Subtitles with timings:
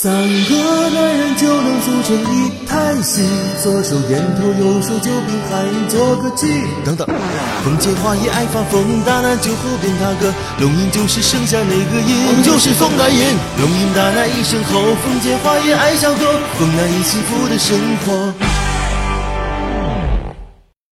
[0.00, 3.20] 三个男人就能组成一台戏，
[3.60, 6.46] 左手烟头，右手酒瓶，还做个鸡。
[6.84, 7.04] 等等，
[7.64, 13.26] 风姐花也爱发疯，打男酒后边他个龙吟就是剩下那个音，就是风男吟。
[13.60, 17.76] 龙吟大那一声吼，风姐花也爱小歌，风男一幸福的生
[18.06, 18.67] 活。